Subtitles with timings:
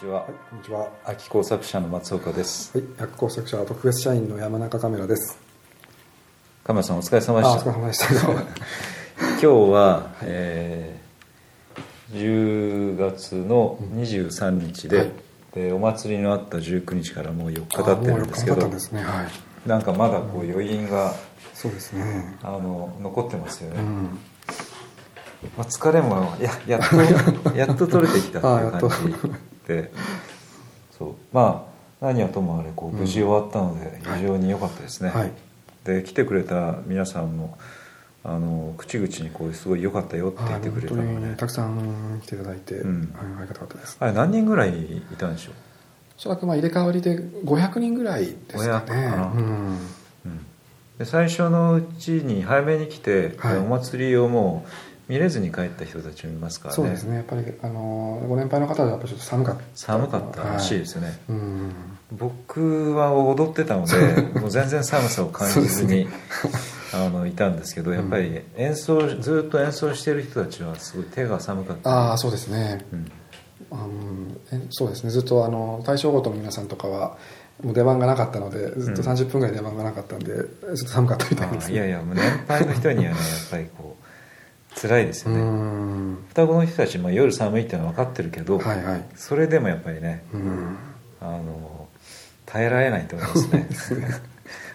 [0.00, 0.22] こんにちは。
[0.22, 0.88] はい、こんにちは。
[1.04, 2.78] 秋工作者の松岡です。
[2.78, 5.38] はい、薬工作者特別社員の山中カメラです。
[6.64, 7.70] 亀田さんお疲れ様であ、おした。
[7.70, 8.06] 疲れ様でした。
[8.24, 15.12] 今日は、えー10月の23日で,、はい
[15.52, 19.02] でお祭りのあった19日からもう4日あ経ってるんですけもう4日経ったどんですね。
[19.02, 19.68] はい。
[19.68, 21.14] なんかまだこう余韻が
[21.52, 22.38] そうですね。
[22.42, 24.18] あの残ってますよね、うん。
[25.58, 29.92] まあ、疲れもややっとやっと取れてきたっていう感じで
[30.98, 31.14] そう。
[31.32, 31.66] ま
[32.00, 35.32] あ何はともあれこう無事終わったので非常に良かったですね、はい。
[35.84, 37.58] で来てくれた皆さんも
[38.24, 41.26] あの口々にこうすごい良かったよって言ってくれた本ので。
[41.26, 43.00] 当にたくさん来ていただいて、うん。
[43.00, 43.08] はい
[43.38, 43.96] ありがたかったです。
[44.00, 45.54] あれ何人ぐらいいたんでしょう、
[46.18, 49.02] おそらくまあ入れ替わりで500人ぐらいですか500かね。
[49.06, 49.26] な。
[49.26, 49.78] うん。
[50.26, 50.46] うん、
[50.98, 53.58] で最初のうちに早めに来て、はい。
[53.58, 54.70] お祭りをもう
[55.10, 57.16] 見れずに帰った人たちもいますからねそうですね。
[57.16, 59.62] やっぱりあのご年配の方はやっぱちょっと寒かった。
[59.74, 61.16] 寒かったらしいですよね、はい。
[61.30, 61.72] うん。
[62.12, 66.08] 僕は踊ってたので もう全然寒さを感じずに、
[66.94, 72.84] あのいたんですけどやっぱり演奏ずっと演奏してる人たちはすごい手が寒かったああ、そうですね。
[72.92, 72.98] うん
[73.70, 77.16] うんえそうですねずっとあの大正ごとの皆さんとかは
[77.62, 83.16] もう出番がなかったのでずっとうん30分ぐらい出番がなかったんで、ずっと寒かったみたいですねあいやいやもう年配の人にはねやっ
[83.50, 83.89] ぱりこう
[84.74, 86.18] 辛いですようねん。
[86.28, 89.04] 双子の人たちも夜寒いっていうのは分かってるけど、はいはい。
[89.16, 90.76] それでもやっぱりねうん。
[91.20, 91.88] あの
[92.46, 94.08] 耐えられないと思いますね。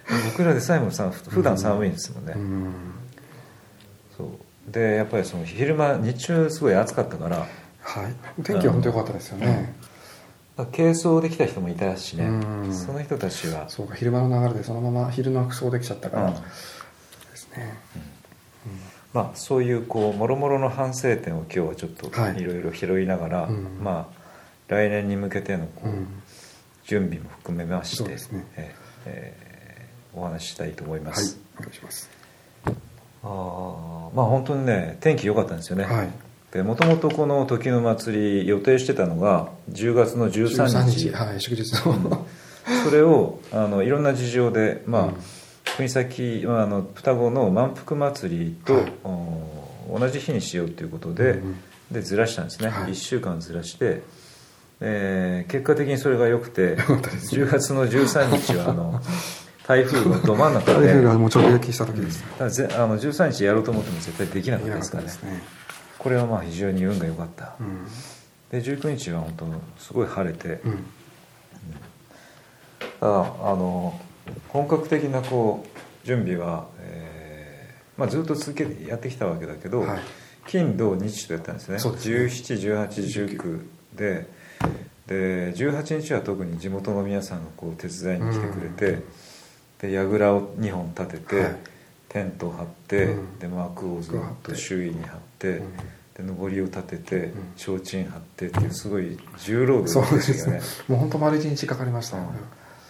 [0.32, 2.74] 僕らでさえもさ普段寒いんですもんね、うん。
[4.16, 4.72] そう。
[4.72, 7.48] でやっぱりその昼間日中すごい暑かったから
[7.82, 8.44] はい。
[8.44, 9.74] 天気は本当良かったですよね、
[10.72, 12.26] 軽装できた人もいたしね。
[12.26, 12.74] うん。
[12.74, 16.34] その人たちはそうか昼間の流れでそのまま昼の服装できちゃったから、うん。
[16.34, 16.40] で
[17.36, 17.78] すね
[19.16, 22.42] まあそういうこうもろもろの反省点を今日はちょっとはい。
[22.42, 23.80] いろいろ拾いながら、うん。
[23.82, 24.24] まあ
[24.68, 26.08] 来年に向けてのこう、うん。
[26.84, 28.18] 準備も含めましてね。
[28.58, 29.56] えーえー
[30.18, 32.10] お話ししたいと思いまはいす、お願いします。
[32.66, 36.10] あーまあ本当にね天気良かったんですよね、はい。
[36.52, 41.00] でもともとこの時の祭り予定してたのが10月の13 13日。
[41.10, 42.26] 日はい祝日の、
[42.86, 45.14] それをあのいろんな事情でまあ、うん
[45.78, 48.94] 国崎、まあ、あの双子の満腹祭りと、はい。
[49.04, 51.56] お同じ日にしようということで,、うん
[51.92, 52.92] でずらしたんですね、はい。
[52.92, 54.02] 1週間ずらして、
[54.82, 56.76] えー結果的にそれが良くて
[57.32, 59.02] 10月の13日はあの
[59.68, 65.10] 台風のど真ん中台で風がもう直撃した時です、ただぜあの13日やろうと思っても絶対できなかったですからね。
[65.10, 65.44] ね、
[65.98, 67.86] これはまあ非常に運が良かった、うん。
[68.52, 69.46] で19日は本当
[69.84, 70.86] すごい晴れて、うん。
[73.00, 73.20] ただあ
[73.56, 74.00] の
[74.50, 80.00] 本格的なこう準備は、えーまあ、ずっと続けてやってきたわけだけど、はい。
[80.48, 81.78] 金土日とやったんですね。
[81.78, 81.82] ね。
[81.82, 83.66] 171819
[83.96, 84.28] で
[85.08, 89.04] で18日は特に地元の皆さんがこう手伝いに来てくれて、
[89.80, 91.56] で櫓を2本立てて、はい。
[92.10, 93.40] テントを張って、うん。
[93.40, 96.28] で幕をずっと周囲に張って、うん。
[96.28, 97.34] で上りを立ててん。
[97.58, 100.18] 提灯張ってっていうすごい重労働でよね。
[100.18, 100.62] ですすよね。
[100.88, 102.28] もう本当丸一日かかりましたね、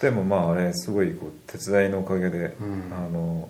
[0.01, 2.93] でもまああれすごいこう手伝いのおかげで、うん。
[2.93, 3.49] あの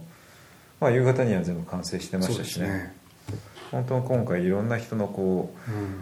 [0.80, 2.68] まあ、夕方には全部完成してましたしね。
[2.68, 5.54] そうです本当に今回いろんな人のこ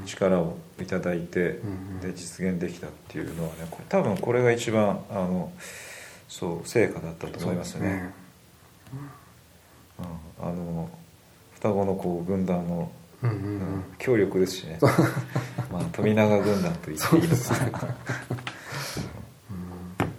[0.03, 5.51] う力をいただいて、うんで実現できたっていうのはね多分これが一番あの
[6.27, 8.13] そう成果だったと思いますよね。
[9.99, 10.89] うん、あの
[11.55, 13.49] 双子のこう軍団の、うんうんうう
[13.79, 14.79] ん力ですしね。
[15.71, 17.93] まあ富永軍団と言っていいのかな。
[17.93, 17.95] で、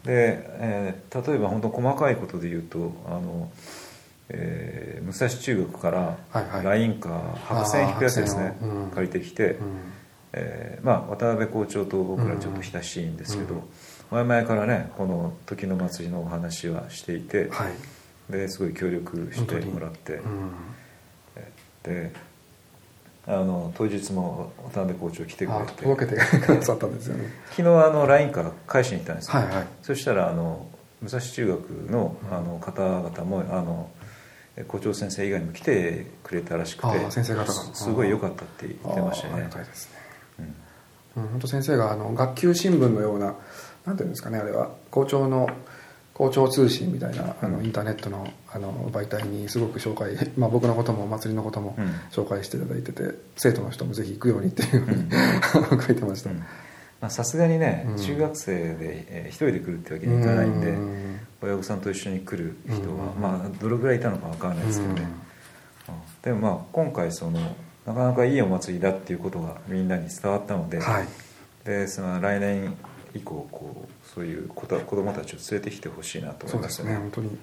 [0.06, 3.50] えー例えば本当細かいことで言うとあの、
[4.28, 6.18] えー武蔵中学から
[6.62, 8.90] ラインカー白線引くやつですね、うん。
[8.90, 9.56] 借りてきて、うん。
[10.32, 13.62] えーまあ、渡辺校長と僕らちょっと親しいんですけど、うん。
[14.26, 17.72] 前々からねこの時の祭りのお話はしていて、はい。
[18.32, 20.50] ですごい協力してもらって、うん。
[21.82, 22.12] で
[23.26, 27.24] あの当日も渡辺校長来てくれあて届けてくださったんですよね。
[27.50, 29.66] 昨日あの LINE から返しに行ったんですよ、はいはい。
[29.82, 30.66] そしたらあの
[31.00, 33.90] 武蔵中学のあの方々もあの
[34.68, 37.52] 校長先生以外にも来てくれたらしくて先生方が。
[37.52, 39.98] すすごい良かったって言ってましたよありねがたいですね
[41.16, 43.34] うんうん本当先生があの学級新聞のような
[43.86, 45.48] なんていうんですかねあれは校長の
[46.14, 51.86] 校長通信みたいなあのうんインターネットのあの媒体にすごく紹介、 まあ、僕のこともお祭りのこともうん。
[52.12, 55.10] 紹介していただいてて、生徒の人もぜひ行くようにっていうふうに、
[55.86, 56.24] 書いてまし
[57.02, 57.96] た、さすがにね、うん。
[57.96, 58.76] 中学生で、
[59.08, 61.18] えー一人で来るってわけにいかないんで、うん。
[61.42, 63.20] 親御さんと一緒に来る人は、うん。
[63.20, 65.02] まあどれぐらいいたのかわからないですけどね、
[65.88, 65.94] うん。
[65.94, 66.00] うん。
[66.22, 67.40] でもまあ今回その
[67.86, 71.08] なかなかいいお祭りだっていうことがみんなに伝わったので、はい。
[71.64, 72.74] でその来年
[73.14, 76.94] 以降こうそういう子た子供たちを連れてきてほしいなと思いますよね。
[76.94, 77.38] そうですね本当に、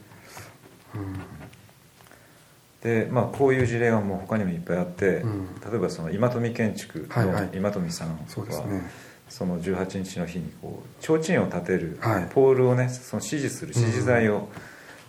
[2.86, 5.46] うん、でまあこういう事例はもう他にもいっぱいあって、うん。
[5.70, 7.50] 例えばその今富建築のはいはい。
[7.54, 8.90] 今富さんは、そうですね。
[9.30, 12.28] その18日の日にこう提灯を立てるはい。
[12.30, 14.48] ポールをねその支持する支持材を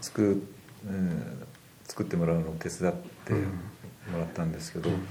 [0.00, 0.42] 作,、
[0.84, 1.46] うん
[1.84, 2.94] 作ってもらうのを手伝っ
[3.24, 3.40] てうん。
[4.12, 5.06] もらったんですけど、うん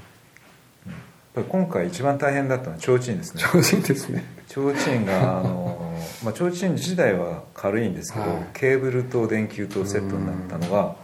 [1.34, 3.42] ぱり今回一番大変だったのは提灯ですね。
[3.52, 4.24] 超人ですね。
[4.48, 8.46] 提灯があの、まあ、提灯自体は軽いんですけど、はい。
[8.54, 10.96] ケーブルと電球とセットになったのが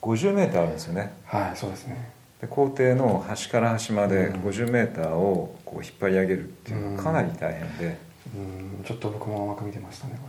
[0.00, 1.12] 50m あるんですよね。
[1.24, 2.10] はいそうですね。
[2.40, 4.40] で校庭の端から端までうん。
[4.42, 7.98] 50m をこう引っ張り上げるっていうのはかなり大変で、
[8.34, 10.28] うんちょっと僕も甘く見てましたねこ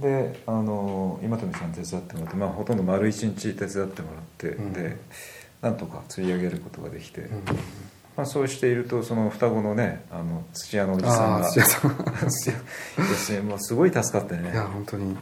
[0.00, 4.72] れは、であの今富さん手伝ってもらって、まあ、ほとんど丸一日手伝ってもらって、うん。
[4.72, 4.96] で
[5.62, 7.42] なんとか釣り上げることができて、うん
[8.16, 11.90] まあ、そうしているとその双子のねあの土屋のおじさんが土屋さん。
[13.46, 14.50] も うすごい助かってね。
[14.52, 15.16] いや本当に。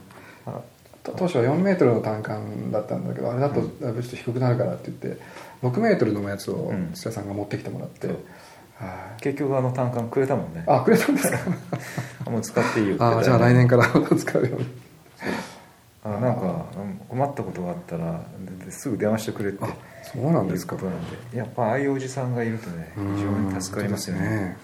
[1.03, 5.21] 当初は4メートルの単管だったんだけどあれだとだいぶちょっと低くなるからって言って
[5.63, 6.91] 6メートルのやつをうん。
[6.93, 8.17] 土屋さんが持ってきてもらって、そう。
[8.75, 9.21] はい。
[9.21, 10.63] 結局あの単管くれたもんね。
[10.67, 11.37] あくれたんですか
[12.29, 14.67] もう使っていいよってああじゃあ来年から 使うように。
[16.03, 18.21] あなんかうん困ったことがあったら
[18.69, 19.63] すぐ電話してくれって。
[19.63, 19.69] あ
[20.03, 20.75] そうなんですか。
[20.75, 21.37] いうことなんで。
[21.37, 24.57] やっぱああいうおじさんがいるとね非常に助かりますよね。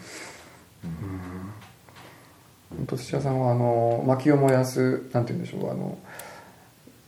[2.70, 3.40] 本当土屋さん。
[3.40, 5.72] はあの薪を燃やすなんて言うんでしょう。
[5.72, 5.98] あの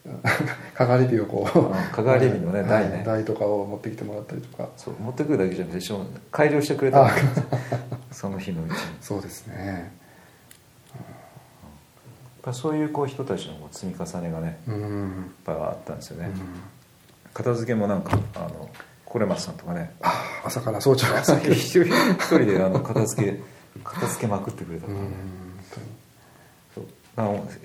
[0.74, 1.74] かがり火をこう。
[1.74, 2.70] あかがり火のねはい。
[2.70, 3.04] 台ね。
[3.06, 4.70] 台とかを持ってきてもらったりとか。
[4.78, 4.96] そう。
[5.00, 7.10] 持ってくるだけじゃなくて改良してくれたの。
[8.12, 8.78] その日のうちに。
[9.02, 10.00] そうですね。
[12.50, 16.34] ぱそういうこう人たちのこう積み重ねがねうん、やっぱあったんですよね、うん
[17.34, 18.70] 片付けもなんかあの
[19.06, 19.94] コレマスさんとかね。
[20.02, 21.20] あ朝から早朝から。
[21.22, 21.70] 朝一人一
[22.26, 23.38] 人であの片付け
[23.84, 25.08] 片付けまくってくれたからね。
[26.74, 26.82] そ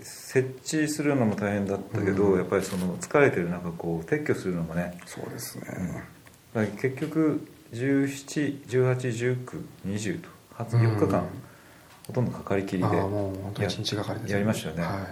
[0.02, 0.50] 設
[0.84, 2.38] 置するのも大変だったけど、うん。
[2.38, 4.98] やっぱりその疲れてる中こう撤去するのもね。
[5.06, 5.66] そうですね、
[6.54, 11.26] だから結局17181920と初4日間、うん。
[12.06, 13.02] ほとんどかかりきりでや
[14.38, 14.82] りましたよね。
[14.82, 14.92] はい。
[14.92, 15.06] あ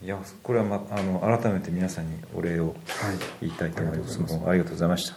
[0.00, 2.74] いやこれは、ま、あの改めて皆さんにお礼をはい。
[3.40, 4.18] 言いたいと思います。
[4.18, 5.16] ありがとうございありがとうございました。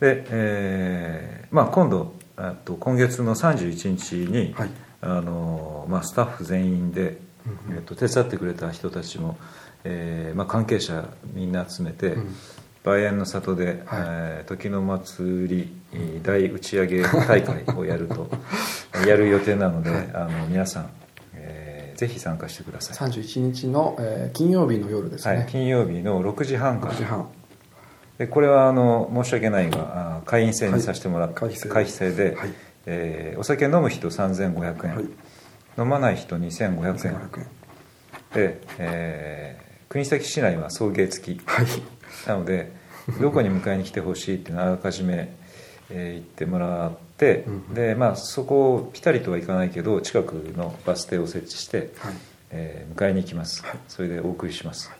[0.00, 4.70] で、えーまあ、今度あと今月の31日に、はい。
[5.00, 7.76] あのまあ、スタッフ全員で、うんうん。
[7.76, 9.38] えっと手伝ってくれた人たちも、
[9.84, 12.34] えーまあ、関係者みんな集めて、うん。
[12.84, 13.76] 梅園の里で、はい。
[13.86, 18.28] えー時の祭り大打ち上げ大会をやると
[19.06, 20.10] やる予定なので、はい。
[20.14, 21.07] あの皆さん、えー
[21.98, 26.92] ぜひ参加してください、31日の、えー金曜日の夜ですね、はい、金曜日の6時半から。
[26.92, 27.28] 6時半。
[28.18, 32.54] でこれはあの申し訳ないがあ会員制にさせてもらって、はい会費制で、はい。
[32.86, 35.04] えーお酒飲む人3500円、はい。
[35.76, 37.14] 飲まない人2500円。
[37.16, 37.46] 2500円。
[38.32, 41.40] で、えー国東市内は送迎付き。
[41.46, 41.66] はい。
[42.28, 42.70] なので
[43.20, 45.34] どこに迎えに来てほしいっていうのをあらかじめ、
[45.90, 52.14] えー言ってもらって、うんでまあ、そこをピタリとはいかないけど近くのバス停を設置して、はい。
[52.50, 53.78] えー迎えに行きます、はい。
[53.88, 54.90] それでお送りします、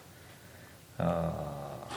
[0.98, 1.94] あー。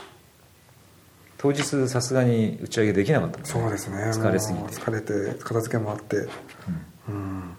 [1.37, 3.97] 当日さすがに打ち上げできなかったのそうですね。
[4.11, 4.65] 疲れすぎて。
[4.65, 6.17] 疲れて片付けもあって。
[6.17, 6.27] うん。
[7.09, 7.57] うん。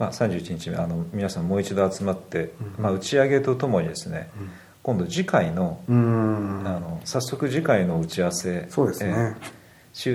[0.00, 2.82] まあ、31日目あの皆さんもう一度集まって、うん。
[2.82, 4.30] まあ、打ち上げとともにですね、
[4.82, 6.62] 今度次回の,、うん。
[6.66, 9.57] あの早速次回の打ち合わせそうですね、えー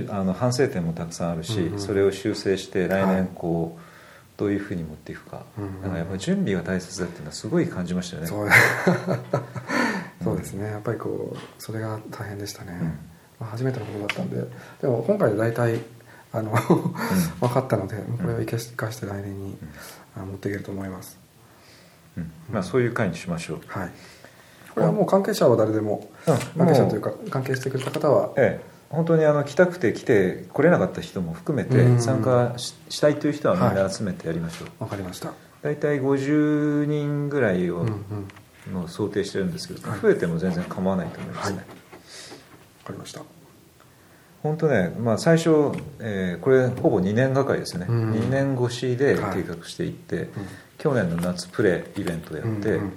[0.10, 1.80] あの反省点もたくさんあるし、うんうん。
[1.80, 3.16] それを修正して来はい。
[3.16, 3.82] 年こう、
[4.38, 5.82] どういうふうに持っていくか,、うんうん。
[5.82, 8.28] なんかやっぱり準備が大切だっていうのはすごい感じましたよね。
[8.28, 8.50] そう。
[10.24, 10.68] そうですね。
[10.68, 12.88] やっぱりこうそれが大変でしたね、うん。
[12.88, 12.96] ま
[13.42, 14.38] あ、初めてのことだったんで。
[14.82, 15.80] でも今回で大体
[16.34, 16.52] あの、
[17.40, 19.58] 分かったのでこれを生かして来年に、
[20.16, 21.18] あ持っていけると思います。
[22.18, 22.32] うん。
[22.52, 23.92] まあ、そういう会にしましょう、はい。
[24.74, 26.66] これはもう関係者は誰でも、うん。
[26.66, 32.00] 関係者というか関係してくれた方はええ、本当にあの来たくて来て来れなかった人も含めてうん。
[32.02, 35.34] 参加ししたいという人はみんな集めてやりましょう、分かりました。
[35.64, 37.86] 大体50人ぐらいを、
[38.72, 40.00] の想定してるんですけど、はい。
[40.00, 41.66] 増えても全然構わないと思いますね、はい。
[42.86, 43.22] かりました。
[44.44, 48.12] 本当ね、まあ、最初、えーこれほぼ2年がかりですね、うん。
[48.12, 49.42] 2年越しではい。
[49.42, 50.30] 計画していって、
[50.78, 52.92] 去年の夏プレイベントをやって、うんうん。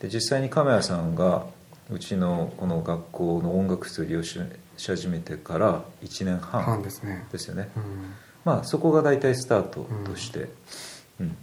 [0.00, 1.46] で実際に亀谷さんが
[1.90, 4.38] うちのこの学校の音楽室を利用し
[4.80, 7.26] し始めてから1年半半ですね。
[7.30, 7.82] ですよね、うん。
[8.44, 10.48] まあそこが大体スタートとして、
[11.20, 11.36] うん。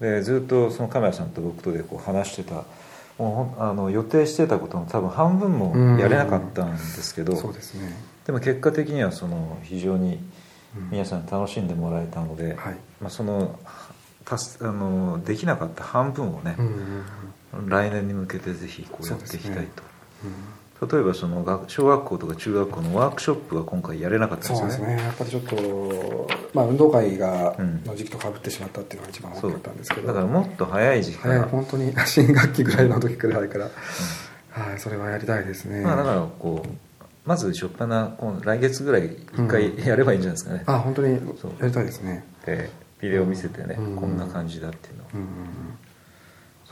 [0.00, 2.64] でずっとその亀谷さんと僕とでこう話してた
[3.18, 7.92] もうあの予定してたことの多分半分もやれなかったんですけど、そうですね。
[8.26, 10.18] でも結果的にはその非常に
[10.90, 12.76] 皆さん楽しんでもらえたので、はい。
[13.00, 13.58] まあ、その
[14.24, 17.04] たすあのできなかった半分をね、うんうん
[17.54, 17.68] うん。
[17.68, 19.82] 来年に向けてぜひこうやっていきたいと、
[20.82, 24.96] 例えばその学小学校とか中学校のワークショップが今回やれなかったんそうですね。
[24.96, 30.08] ねやっぱりちょっと、まあ、運動会がうんの時期とかぶってしまったっていうのが一番大きそうかったんですけど。
[30.08, 33.44] だからもっと早い時期から、早い本当に新学期ぐらいの時くら。
[33.44, 33.70] いから、
[34.50, 36.68] はい、それはやりたいですね、まあ、だからこう
[37.24, 42.24] まず初っ端な来月ぐらい一回やればいいんじゃないですかね、あ本当にやりたいですね。
[42.44, 43.96] でビデオ見せてね、うん。
[43.96, 45.26] こんな感じだっていうのを、うんうん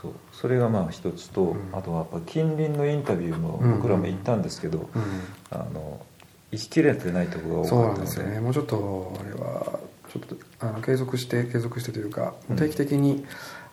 [0.03, 0.11] そう。
[0.33, 1.69] それがまあ一つと、うん。
[1.71, 3.77] あとはやっぱ近隣のインタビューもうん。
[3.77, 5.03] 僕らも行ったんですけど、うん。
[5.49, 6.05] あの
[6.51, 8.39] 行ききれてないところが多かったんですよね。
[8.39, 9.79] もうちょっとあれは
[10.11, 12.57] ちょっとあの継続して継続してというかうん。
[12.57, 13.25] 定期的に、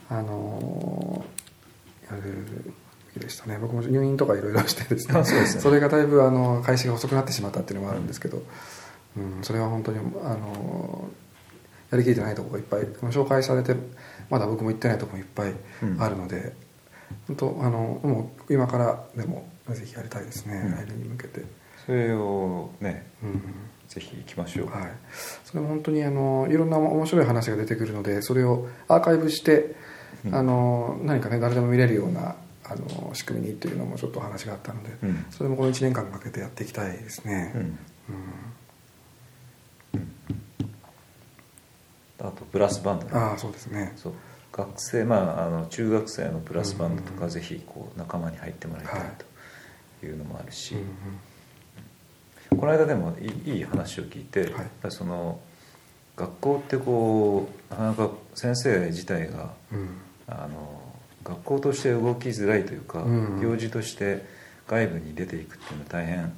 [0.09, 1.25] あの
[2.09, 2.23] やる
[3.15, 3.59] べきでしたね。
[3.61, 5.19] 僕も入院とかいろいろしてですね。
[5.19, 8.43] あそれがだいぶあの開始が遅くなってしまったっていうのもあるんですけど、
[9.17, 11.09] うん、それは本当にあの
[11.91, 13.75] やりきれてないところがいっぱい紹介されて
[14.31, 15.55] まだ僕も行ってないところもいっぱい
[15.99, 16.55] あるので、
[17.27, 20.73] 本当あのもう今からでもぜひやりたいですね、うん。
[20.73, 21.45] 来年に向けて。
[21.85, 23.43] それをねうん。
[23.89, 24.93] ぜひ行きましょう、はい、
[25.45, 29.75] それも本当にあのいろんな面白い話が出てくるのでそれをアーカイブして、
[30.25, 30.35] うん。
[30.35, 35.27] あの何かね誰でも見れるようなあの仕組みにっていうのもちょっと話があったので、うん。
[35.31, 37.79] それもこの1年間かけてやっていきたいですね、うんうん
[42.23, 43.93] あとブラスバンドねああそうですね。
[43.97, 44.13] そう。
[44.53, 49.01] 学生まああの中学生のブラスバンドとかぜひこう仲間に入ってもらいたい
[50.01, 50.87] というのもあるし、うん
[52.59, 54.51] この間でもいいいい話を聞いて、やっ
[54.83, 55.39] ぱりその
[56.17, 59.79] 学校ってこうなかなか先生自体がうん。
[59.79, 59.89] うん
[60.27, 60.81] あの
[61.23, 64.25] 学校として動きづらいというか、うん行事として
[64.67, 66.33] 外部に出ていくっていうのは大変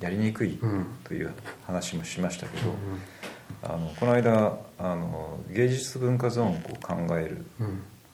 [0.00, 0.86] やりにくいうん。
[1.04, 1.32] という
[1.66, 2.72] 話もしましたけど、
[3.62, 7.44] あのこの間あの芸術文化ゾーンを考える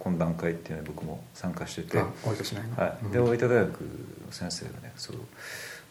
[0.00, 3.24] 懇談会っていうのに僕も参加してて、はい、でうん。
[3.24, 5.16] 大分大学の先生がねそう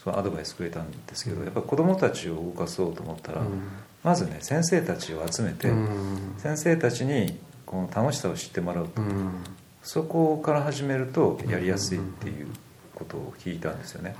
[0.03, 3.61] そのアドバイスくれたんですけど、やっぱり子どもたちを動かそうと思ったら、うん。
[4.03, 6.35] まずね先生たちを集めて、うん。
[6.37, 9.31] 先生たちにこの楽しさを知ってもらうと、うん。
[9.81, 12.47] そこから始めるとやりやすいっていう
[12.95, 14.15] ことを聞いたんですよね、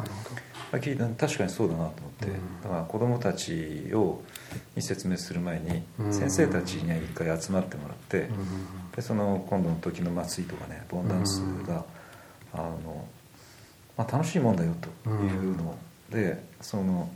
[0.74, 2.62] 聞いた確かにそうだなと思って、うん。
[2.64, 4.22] だから子どもたちを
[4.76, 6.14] に説明する前にうん。
[6.14, 8.28] 先生たちには一回集まってもらって、うん
[8.96, 11.84] でその今度の時の祭りとかねボンダンスが、
[12.54, 13.08] あの
[13.98, 15.76] まあ、楽しいもんだよというの
[16.12, 17.10] で、その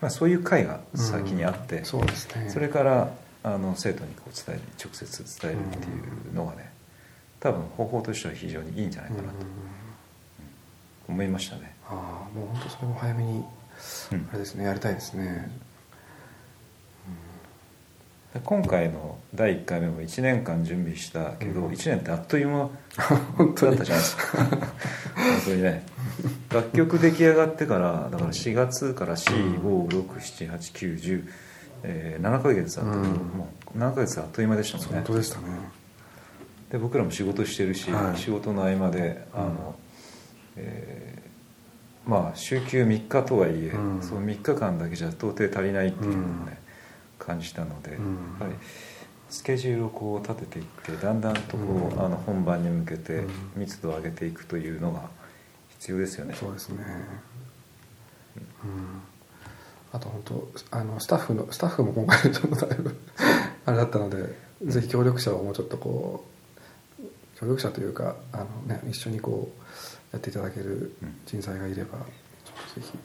[0.00, 1.84] まあ、そういう会が先にあって、うん。
[1.84, 2.48] そうですね。
[2.48, 3.12] それから
[3.42, 5.90] あの生徒にこう伝え直接伝えるってい
[6.30, 6.72] うのがね
[7.40, 9.34] 多分方法としては非常にいいんじゃないかなと
[11.08, 11.74] 思いましたね。
[11.86, 13.44] ああもう本当それも早めに
[14.12, 14.28] うん。
[14.30, 15.50] あれですねやりたいですね。
[18.32, 21.72] で今回の第1回目も1年間準備したけど、うん。
[21.72, 22.68] 1年ってあっという間
[22.98, 23.04] だ
[23.44, 24.38] ったじゃないですか。
[24.38, 24.58] 本
[25.44, 25.86] 当にね。
[26.52, 31.28] 楽曲出来上がってからだから4月から456789107、
[31.84, 33.10] えー7ヶ月あったけど、うん。
[33.38, 34.92] もう7ヶ月あっという間でしたもんね。
[34.94, 35.44] 本当でしたね。
[36.72, 38.18] で僕らも仕事してるし、はい。
[38.18, 39.76] 仕事の合間であの、
[40.56, 41.24] えー
[42.06, 44.02] まあ週休3日とはいえ、うん。
[44.02, 46.60] その3日間だけじゃ到底足りないっていうのをね、
[47.18, 48.04] 感じたので、うん。
[48.04, 48.52] やっぱり
[49.30, 52.04] スケジュールをこう立てていってだんだんとこう、うん。
[52.04, 53.30] あの本番に向けてうん。
[53.56, 55.08] 密度を上げていくというのが
[55.70, 56.34] 必要ですよね。
[56.34, 56.84] そうですね。
[58.36, 59.00] うん。
[59.92, 62.96] あと本当あのスタッフのスタッフも今回ちょっとだいぶ
[63.64, 64.34] あれだったので
[64.64, 66.33] ぜひ協力者をもうちょっとこう
[67.34, 69.60] 協力者というかあの、ね、一緒にこう
[70.12, 70.94] やっていただける
[71.26, 72.98] 人材がいればちょっとぜひ。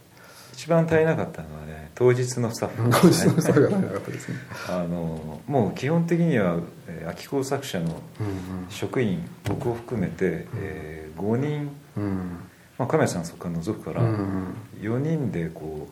[0.53, 2.83] 一番足りなかったのはね当日のスタッフ。
[2.83, 4.37] ご自身のスタッフが足りなかったですね。
[4.67, 12.03] あのもう基本的には、えー秋工作者のうん職員僕を含めて、えー5人、うん。
[12.03, 12.39] うん
[12.77, 15.87] まあ、亀谷さんそこから除くから、うん4人でこ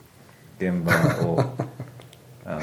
[0.59, 0.93] う現場
[1.27, 1.39] を
[2.45, 2.59] あ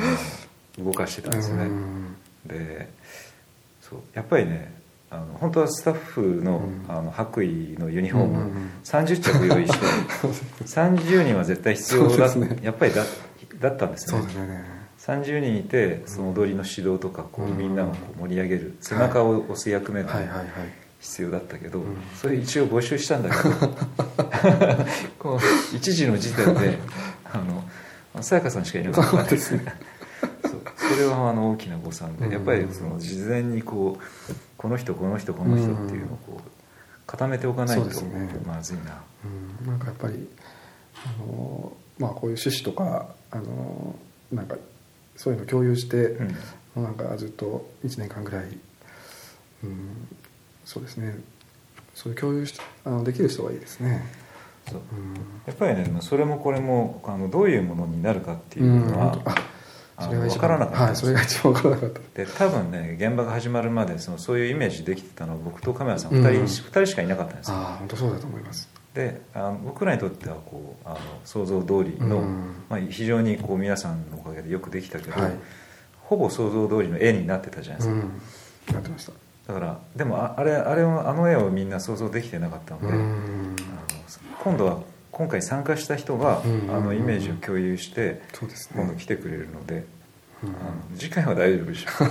[0.79, 2.17] の動かしてたんですよね、うん。
[2.47, 2.91] で
[3.81, 6.85] そうやっぱりねあの本当はスタッフの,、うん。
[6.89, 8.71] あの白衣のユニフォームをうんうんうん。
[8.83, 9.87] 30着用意して
[10.65, 12.27] 30 人は絶対必要だ、
[12.63, 13.05] やっぱりだ
[13.61, 14.65] だったんですそうよねですよね
[14.99, 17.59] 30人いてその踊りの指導とかこう、うん。
[17.59, 20.11] みんなをこう盛り上げる背中を押す役目が
[21.01, 21.97] 必要だったけど、うん。
[22.17, 23.37] それ一応募集したんだけ
[25.23, 25.39] ど
[25.75, 26.79] 一時の時点で
[27.25, 29.11] あのさやかさんしかいなかった。
[29.11, 29.65] そうですね
[30.77, 32.33] それはあの大きな誤算で、うん。
[32.33, 36.51] やっぱりその事前にこうこの人この人この人っていうのをこう
[37.07, 39.03] 固めておかないとね、まずいな、
[39.63, 40.29] うん、なんかやっぱり
[41.05, 43.95] あのまあこういう趣旨とかあの
[44.33, 44.57] なんか
[45.17, 45.97] そういうの共有して、
[46.77, 48.59] うん、なんかずっと1年間ぐらい、
[49.65, 50.09] うん、
[50.65, 51.19] そうですね。
[51.95, 54.05] そういう共有しあのできる人がいいですね。
[54.69, 55.15] そう、うん、
[55.47, 59.23] やっぱりねそれもこれもあのどういうものになるかっていうのは、うん、
[60.01, 62.25] それが分からなかった、はい、それが一番分からなかった。
[62.25, 67.57] で多分ね現場が始まるまでそのそういうイメージできてたのは僕とカメラさん2人,、うん、2人しかいなかったんですよ。
[67.57, 68.69] ああ本当そうだと思います。
[68.95, 75.33] であの僕らにとってはこうあの想像通りの、うん、まあ、非常にこう皆さんのおかげでよくできたけど、はい、
[76.03, 79.13] ほぼ想像通りの絵になってたじゃないですか、うん、なってました。
[79.49, 83.05] だからでもああれあれあの絵をみんな想像できてなかったので、あの
[84.43, 84.79] 今度は
[85.15, 89.85] 今回参加した人が、あのイメージを共有して、そうですね、今度来てくれるので、
[90.43, 90.53] あの
[90.99, 92.09] 次回は大丈夫でしょう。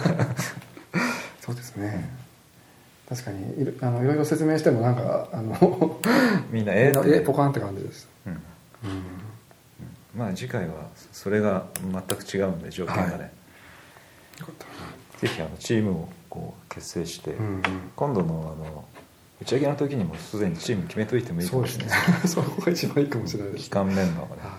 [1.41, 2.09] そうですね、
[3.09, 5.99] 確かにいあのいろいろ説明してもなんかあの
[6.49, 8.39] みんなええポカンって感じです、うん、うん、
[10.15, 13.25] まあ次回はそれが全く違うんで条件がね、は
[15.17, 17.61] い、ぜひあのチームをこう結成して、うんうん、
[17.95, 18.85] 今度のあの
[19.41, 21.97] 打ち上げの時にもすでにチーム決めといてもいいかもしれない。
[22.01, 22.43] ですね。
[22.43, 23.63] そこが一番いいかもしれないです。
[23.65, 24.51] 機関メンバーがね、はい。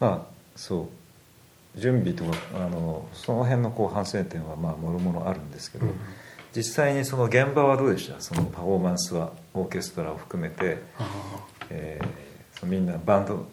[0.00, 0.88] うん、まあそう。
[1.76, 5.92] 準備とかあのその辺のこう反省点はまあもろもろあるんですけど、うん、
[6.52, 8.20] 実際にその現場はどうでした？
[8.20, 10.78] そのパフォーマンスはオーケストラを含めて、
[11.70, 13.46] えー、そのみんなバンド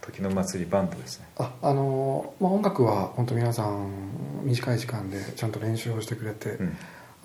[0.00, 1.26] 時の祭りバンドですね。
[1.38, 3.88] ああの、まあ、音楽は本当皆さん
[4.44, 6.76] 短い時間でちゃんと練習をしてくれて、うん、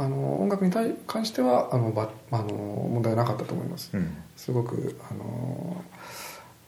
[0.02, 5.84] あの音楽に対関してはあのばあの問題なかったと思います、うん、すごくあの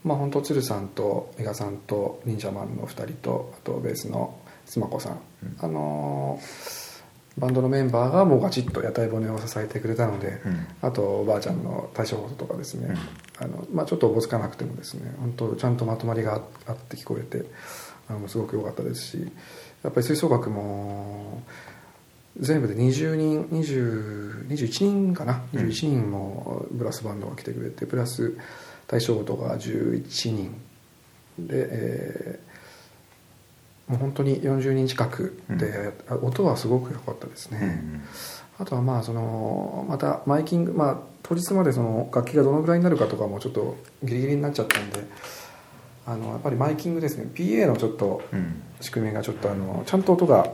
[0.04, 6.40] まあ本当鶴さんと伊賀さんと忍者マンの2人とあとベースの須磨子さん、うん、あの
[7.36, 12.94] バンドのメンバーがもうガチッと屋台骨を支えてくれたので、うん、あとおばあちゃんの対処法とかですね、
[13.40, 16.34] うん、あのまあ、ちょっとおぼつかなくてもですね本当ちゃんとまとまりが
[16.66, 17.44] あって聞こえて
[18.08, 19.32] あのすごく良かったですし
[19.82, 21.42] やっぱり吹奏楽も
[22.38, 28.36] 全部で20人20 21人かな？21人もブラスバンドが来てくれてプラス
[28.86, 30.60] 対象音が11人。
[31.38, 37.82] で、えー、もう本当に40人近くで、うん、音はすごく良かったですね、
[38.60, 45.04] うん、あとはまあそのまたマイキングまあ当日までその楽器がどのぐらいになるかとかもちょっとギリギリになっちゃったんで
[46.06, 47.30] あのやっぱりマイキングですね。
[47.34, 48.22] PA のちょっと
[48.80, 50.52] 仕組みがちょっとあのちゃんと音が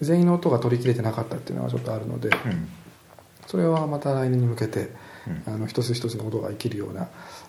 [0.00, 2.68] 全員の音が取り切れてなかったっていうのはちょっとあるので、うん、
[3.46, 4.90] それはまた来年に向けて、
[5.46, 7.08] うん、あの一つ一つの音が生きるような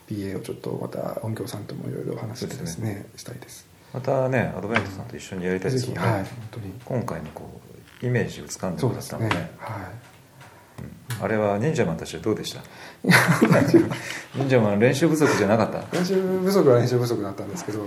[0.10, 3.68] PA をちょっとまた音響さんともいろいろ話してですね、ね、したいです。
[3.94, 6.74] またねアドベントさんと一緒にやりたいですよね、はい本当に。
[6.86, 7.62] 今回のこ
[8.02, 9.86] うイメージをつかんでもらったので、ね、はい。
[11.22, 12.62] あれは忍者マンたちはどうでした？
[14.36, 15.96] 忍者マン練習不足じゃなかった？
[15.96, 17.86] 練習不足は練習不足だったんですけど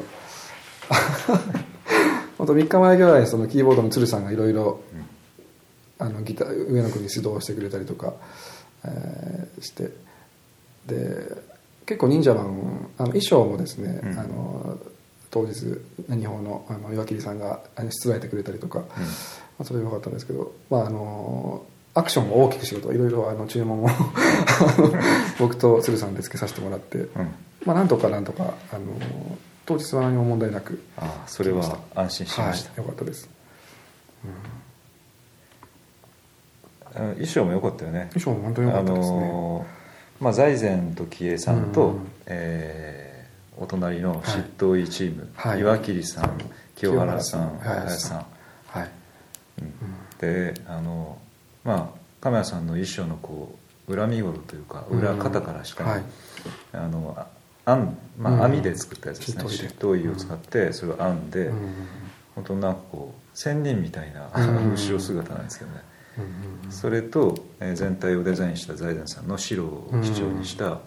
[2.44, 4.80] 本当3日前ぐらいそのキーボードの鶴さんがいろいろ
[6.24, 8.12] ギター上野君に指導してくれたりとか、
[8.84, 9.90] えー、して
[10.86, 11.26] で
[11.86, 14.78] 結構忍者マンあの衣装もですね、うん、あの
[15.30, 15.54] 当日
[16.08, 18.90] 日本のあの岩切さんが出題てくれたりとか、うん、ま
[19.60, 23.88] あ、それでよかったんですけど、まあ、あのアクションを大きくしろといろいろあの注文を
[25.40, 27.08] 僕と鶴さんでつけさせてもらって、うん、
[27.64, 28.82] まあ、なんとかなんとかあの
[29.66, 33.28] 当日は何も問題なくああそれは安心しました、はい、よかったです、
[36.96, 38.10] うん、衣装も良かったよね。
[38.14, 39.66] 衣装も本当に良かったですね、あの
[40.20, 46.38] まあ、財前と喜恵さんと、うん、えー、お隣の執刀医チーム、はい、岩切さん
[46.76, 48.26] 清原さん林さん。
[48.68, 48.90] はい、
[49.60, 49.72] うん、
[50.18, 51.18] であの
[51.64, 53.56] まあ亀谷さんの衣装のこ
[53.88, 56.02] う裏見頃というか裏肩からしか、うんはい、
[56.72, 57.26] あの
[57.66, 59.48] 編まあ、網で作ったやつですね。
[59.48, 61.58] 執刀医を使ってそれを編んで、うん、
[62.36, 65.76] 本当なんかこう仙人みたいな後ろ姿なんですけどね、
[66.70, 70.78] それと、えー、全体をデザインした財前さんの白を基調にした、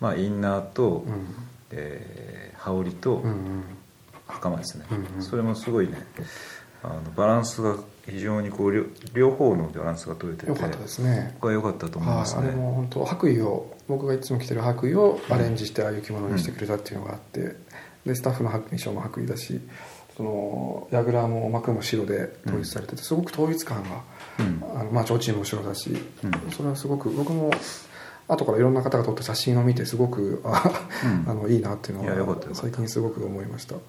[0.00, 1.26] まあ、インナーと、うん、
[1.72, 3.24] えー、羽織と
[4.28, 4.84] 袴ですね、
[5.20, 6.06] それもすごいね
[6.82, 11.32] あのバランスが非常にこう両方のバランスが取れててよかったですね。
[11.34, 17.56] ここは良かったと思いますね、あれも本当白衣を僕がいつも着てる白衣をアレンジしてああいう着物にしてくれたっていうのがあって、
[18.04, 19.60] でスタッフの衣装も白衣だし
[20.16, 24.02] その櫓も幕も白で統一されてて、すごく統一感が、
[24.40, 27.50] うん、あのまあ提灯も白だし、うん、それはすごく僕も
[28.28, 33.80] 後からいろんな方が撮った写真を見てすごくあ、うん、あのいいなっていうのは最近すごく思いました、うん。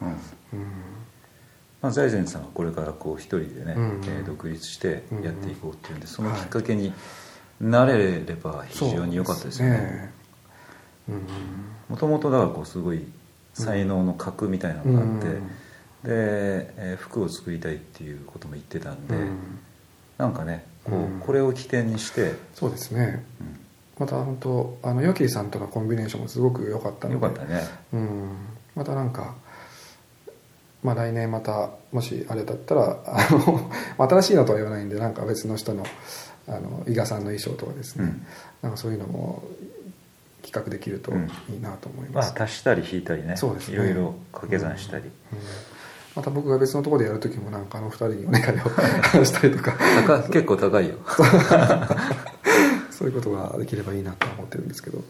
[1.82, 4.02] まあ、財前さんはこれからこう一人でね、うん。
[4.06, 6.94] えー、独立してやっていこうっていうんで、そのきっかけに、はい、
[7.60, 10.12] なれれば非常に良かったですよね。
[11.90, 13.06] もともとだからこうすごい
[13.54, 15.40] 才能の核みたいなのがあって、で、
[16.04, 19.38] えー服を作りたいっていうことも言ってたんで、うん。
[20.18, 21.20] なんかねこう、うん。
[21.20, 23.24] これを起点にして、そうですね。
[23.98, 27.64] また本当あのヨキーさんとのコンビネーションもすごく良かったのでよかったね。
[27.94, 28.36] うん。
[28.76, 29.34] またなんか
[30.84, 35.84] まあ来年またもしあれだったらあの新しいのとは言わないんでなんか別の人の
[36.48, 38.26] あの伊賀さんの衣装とかですね、うん。
[38.62, 39.44] なんかそういうのも
[40.42, 41.30] 企画できるとうん。
[41.50, 43.76] いいなと思いまます、あ足したり引いたりねそうですね。
[43.76, 45.12] いろいろ掛け算したり、うん。
[46.16, 48.46] また僕が別のところでやる時もなんかあの二人にお願い
[49.20, 49.74] を したりとか。
[50.08, 50.96] 高結構高いよ。
[52.92, 55.04] そういうことができればいいなと思ってるんですけど。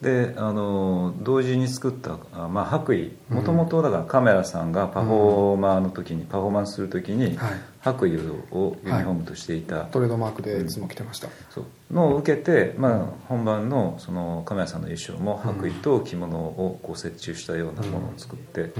[0.00, 3.10] であの同時に作ったあ、まあ、白衣。
[3.28, 8.18] もともとだからカメラさんがパフォーマーの時に、パフォーマンスする時にはい白衣
[8.50, 11.64] をユニフォームとしていた、トレードマークでいつも着てました、そう。
[11.94, 18.72] のを受けて、まあ、本番のそのカメラさんの衣装も白衣と着物をこう折衷したようなものを作って、うん。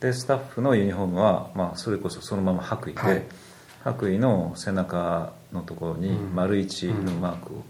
[0.00, 3.24] でスタッフのユニフォームは、まあ、それこそそのまま白衣で、はい。
[3.84, 6.34] 白衣の背中のところにうん。
[6.34, 7.64] 丸一のマークを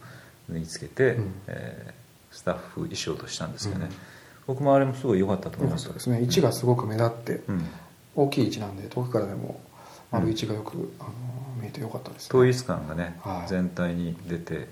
[0.48, 1.32] 縫い付けて、うん。
[1.48, 1.98] えー
[2.30, 3.92] スタッフ衣装としたんですよね、うん。
[4.46, 5.92] 僕もあれもすごい良かったと思います。
[5.92, 6.20] ですね。
[6.20, 7.64] 位置がすごく目立って、うん、
[8.14, 9.60] 大きい位置なんで遠くからでも
[10.10, 11.10] 丸位置がよく、あの
[11.60, 13.48] 見えてよかったです、ね、統一感がね、はい。
[13.48, 14.68] 全体に出て、うん。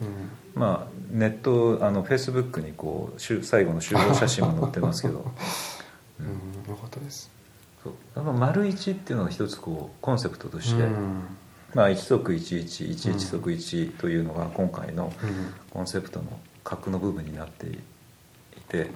[0.55, 5.25] まあネットあのフェイスブックにこうしゅ最後の集合写真も載ってますけど。
[6.19, 7.31] うん、よかったです。
[7.83, 7.93] そう。
[8.15, 11.23] やっぱ丸一っていうのが一つこうコンセプトとして、うん。
[11.75, 15.55] まあ、一足一一一一足一というのが今回のうん。
[15.71, 16.27] コンセプトの
[16.65, 17.79] 核の部分になってい
[18.69, 18.91] て、うん。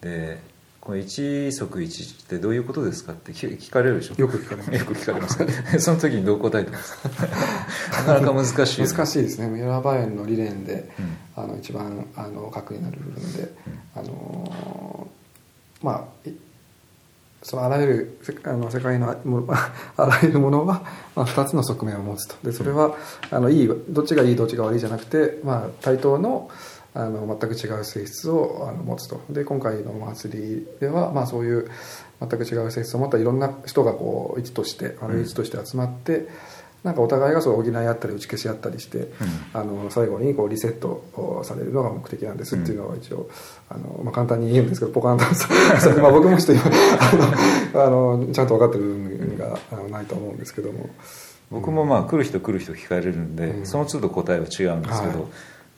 [0.00, 0.40] で
[0.80, 4.14] この一足一一ってどういうことですかって聞聞かれるでしょ？
[4.16, 4.72] よく聞かれます。
[4.72, 5.52] よく聞かれますね。
[5.78, 6.96] その時にどう答えてます？
[6.96, 7.08] か
[8.14, 8.80] なかなか難しい。
[8.80, 9.48] よね、難しいですね。
[9.48, 10.88] ミラーバーエンの理念で、
[11.36, 11.42] うん。
[11.44, 13.52] あの一番あの核になる部分で、
[13.94, 16.32] あのーまあい
[17.42, 19.08] そのあらゆるせあの世界の
[19.96, 20.82] あらゆるものは、
[21.16, 22.34] まあ、2つの側面を持つと。
[22.44, 22.94] でそれは
[23.30, 26.50] あのいいどっちがいいどっちが悪いじゃなくて、まあ、対等の
[26.92, 29.20] あの全く違う性質をあの持つと。
[29.30, 31.70] で今回のお祭りでは、まあ、そういう
[32.20, 36.28] 全く違う性質を持ったいろんな人がこう一としてあの一として集まって、
[36.82, 39.08] なんかお互いがそう補い合ったり打ち消し合ったりして、
[39.52, 43.28] あの最後にこうリセットをされるのが目的なんですっていうのは一応、
[43.68, 45.24] あのまあ、簡単に言うんですけどポカンと
[46.00, 46.68] まあ僕もちょっと
[47.72, 49.58] 今あのちゃんと分かってる部分が
[49.90, 50.90] ないと思うんですけども。
[51.50, 53.66] 僕もまあ来る人来る人聞かれるんで、うん。
[53.66, 55.28] その都度答えは違うんですけど、はい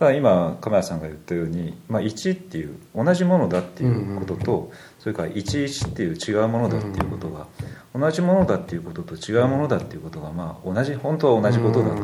[0.02, 7.46] ただ今カメラさんが言ったように、まあ、1っていう同じものだっていうことと、それから11っていう違うものだっていうことが、
[7.94, 12.02] 同じものだっていうことと違うものだっていうことがまあ同じ本当は同じことだと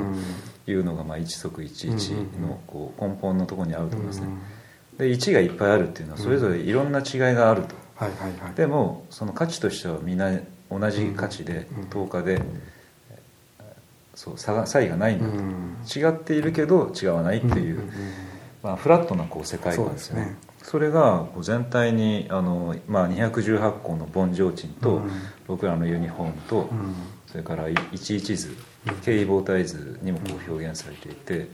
[0.71, 4.29] いうのがまあ一足11のこう根本のところにあると思いますね。
[4.97, 7.75] で1がいっぱいあるっていうのはそれぞれいろんな違いがあると。
[7.97, 8.55] はいはいはい。
[8.55, 10.31] でもその価値としてはみんな
[10.71, 12.43] 同じ価値でうん10日で
[14.19, 15.77] そう差が差異がないんだと、うん。
[15.87, 17.89] 違っているけど違わないっていう、
[18.65, 20.37] まあ、フラットなこう世界観ですよね。
[20.61, 25.11] それがこう全体にあの、まあ、218個の盆提灯と、うん。
[25.47, 26.95] 僕らのユニフォームと、うん。
[27.29, 28.57] それから11図
[29.03, 31.49] 経緯棒体図にもこう表現されていて、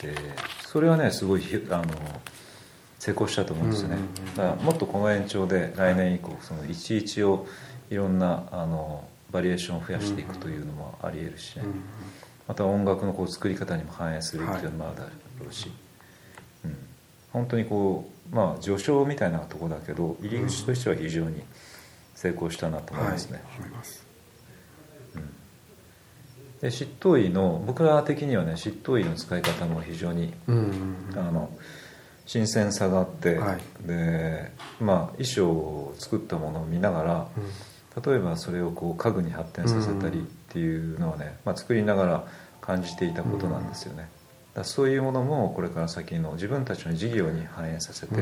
[0.00, 0.14] で
[0.66, 1.84] それはねすごいひあの
[2.98, 3.98] 成功したと思うんですよね、
[4.34, 7.46] だからもっとこの延長で来年以降その11を
[7.90, 11.82] いろんなあのバリエーションを増やしていくというのもありえるしね、うん
[12.48, 15.10] また音楽のこう作り方にも反映するっていうのもあるだろ
[15.50, 15.70] うし、
[16.64, 16.76] うん、
[17.30, 21.42] 本当にこうまあ序章みたいなところだけど入り口としては非常に
[22.14, 23.58] 成功したなと思いますね、はい。
[23.58, 24.08] 思います。
[26.62, 31.50] で執刀医の僕ら的にはね執刀医の使い方も非常にうんうんあの
[32.24, 33.86] 新鮮さがあって、はい。
[33.86, 37.28] でまあ衣装を作ったものを見ながら
[38.04, 42.24] 例えばそれをこう家具に発展させたりっていうのはね、まあ、作りながら
[42.60, 44.08] 感じていたことなんですよね、
[44.54, 48.14] だそういうものもこれから先の自分たちの事業に反映させて、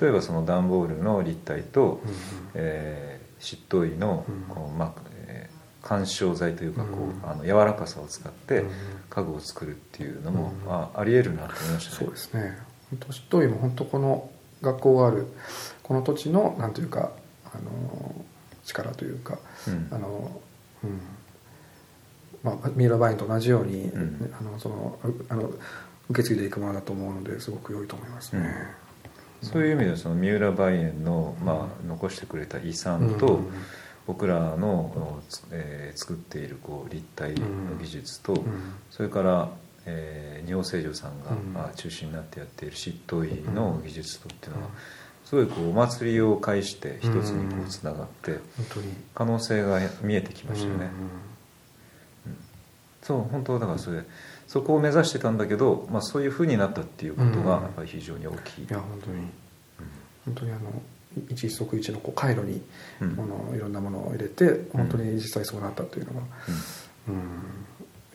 [0.00, 2.10] 例えばその段ボールの立体と、うん。
[2.54, 4.52] えー執刀医のうん。
[4.52, 4.92] この、まあ
[5.26, 7.30] えー緩衝材というかこう、うん。
[7.30, 8.70] あの柔らかさを使ってうん。
[9.08, 10.68] 家具を作るっていうのも、うん。
[10.68, 11.96] まあ、ありえるなと思いましたね。
[11.98, 12.58] そうですね。
[12.90, 15.28] 本当執刀医も本当この学校がある
[15.82, 17.12] この土地のなんというか
[17.44, 18.24] あの
[18.68, 19.88] 力というかうん。
[19.90, 20.40] あの、
[20.84, 21.00] うん。
[22.42, 24.34] まあ、ミイラバインと同じように、うん。
[24.38, 25.50] あのそのうあの
[26.10, 28.48] 受け継いでいくものだと思うのですごく良いと思いますね、
[29.42, 33.46] そういう意味ではその三浦梅園の、まあ、残してくれた遺産と、うん。
[34.06, 38.44] 僕らの、つえー作っているこう立体の技術と、ん。
[38.90, 39.50] それから、
[39.84, 44.68] えー、日本清浄さんが、まあ、中心になってやっている執刀医の技術とっていうのは、
[45.28, 48.38] すごいこうお祭りを介して一つにこうつながって
[49.14, 50.90] 可能性が見えてきましたよね、
[52.26, 52.36] うん、
[53.02, 54.04] そう本当だからそれ
[54.46, 59.24] そこを目指してたんだけど、まあ、そういうふうになったっていうことがやっぱり非常に大きい、いや本当に、うん、
[60.24, 60.82] 本当にあの
[61.28, 62.62] 一一足一のこう回路に
[63.14, 66.26] もの、いろんなものを入れて本当に実際そうなったというのが、
[67.08, 67.14] うん。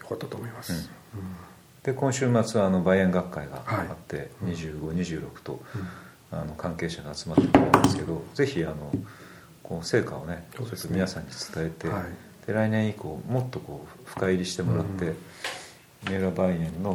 [0.02, 0.90] よかったと思います、
[1.84, 5.62] で今週末はあの梅園学会があって、はい、2526と、
[6.42, 8.92] あの関係者が集まってくるんですけどぜひあの
[9.62, 10.44] こう成果をねね。
[10.90, 12.04] 皆さんに伝えて、はい、
[12.48, 15.14] で来年以降もっとこう深入りしてもらって、
[16.06, 16.94] 三浦梅園の、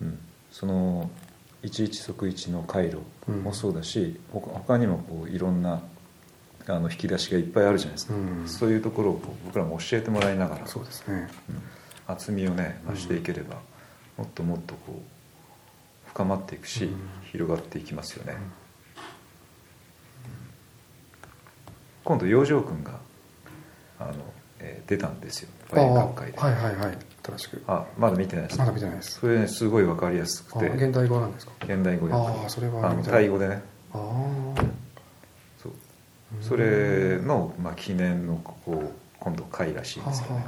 [0.00, 0.18] うん
[0.50, 1.10] その
[1.62, 5.82] 一一即一の回路もそうだし、うん、他にもこういろんな
[6.66, 11.62] あの引き出しがいっぱいあるじゃないですか、うん、そういうところを僕らも教えてもらいながらそうですね、うん、
[12.06, 13.56] 厚みをね増していければ、
[14.16, 15.15] もっともっとこう
[16.16, 16.88] 深まっていくし、
[17.30, 18.38] 広がっていきますよね、
[22.04, 22.98] 今度養生君が
[24.00, 24.14] あの、
[24.58, 25.50] えー、出たんですよ。
[25.70, 26.38] 学会で。
[26.38, 26.98] はいはいはい。
[27.22, 27.62] 正しく。
[27.66, 28.58] あまだ見てないです。
[28.58, 29.20] まだ見てないです。
[29.20, 30.70] それねすごい分かりやすくて。
[30.70, 31.52] 現代語なんですか？
[31.60, 32.14] 現代語で。
[32.14, 33.62] ああそれはタイ語でね。
[33.92, 34.62] ああ
[35.62, 35.72] そう。
[36.40, 40.46] それの、まあ、記念のここ今度回らしいんですよね。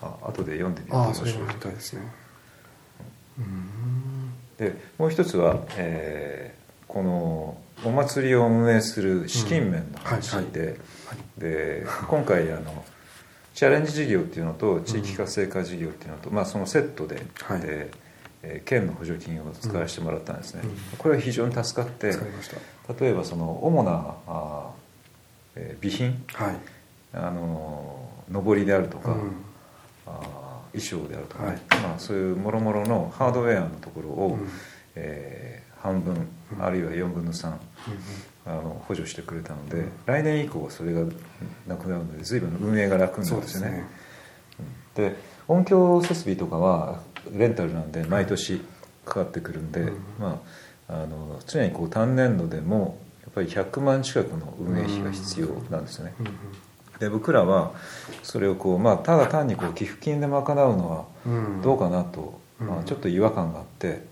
[0.00, 2.02] あ後で読んでみてああそれは見たいですね
[4.58, 12.84] でもう一つは、えー、このお祭りを運営する資金面の話で、うんはいはい、で今回あの
[13.54, 17.90] チャレンジ事業っていうのと地域活性化事業っていうのと、まあ、そのセットで、はい、で
[18.48, 22.12] えー、県の補助金を使わせてもらったんですね、うん、これは非常に助かって
[23.00, 24.70] 例えばその主なあ、
[25.56, 26.56] えー、備品、はい、
[27.12, 29.32] あの上りであるとか、うん、
[30.06, 30.45] あ衣
[30.80, 34.48] 装であるとか、ね、はい、まあ、そういうもろもろのハードウェアのところを、うん、
[34.94, 36.28] えー、半分、
[36.60, 37.52] あるいは4分の3、
[38.46, 41.02] あの補助してくれたので、うん、来年以降それが
[41.66, 43.84] なくなるので随分運営が楽になるんですね。
[44.94, 45.16] で、ね、
[45.48, 48.60] 音響設備とかはレンタルなんで毎年
[49.04, 50.40] かかってくるんで、うん、ま
[50.88, 56.14] あ、あの常にこう単年度でもやっぱり100万近くの運営費が必要なんですね、
[56.98, 57.72] で僕らは
[58.22, 61.04] それをこう、まあ、ただ単にこう寄付金で賄うのは
[61.62, 64.04] どうかなと、まあ、ちょっと違和感があって